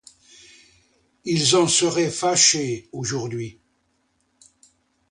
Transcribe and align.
Ils 1.25 1.55
en 1.55 1.67
seraient 1.67 2.09
fâchés 2.09 2.89
aujourd'hui. 2.91 3.59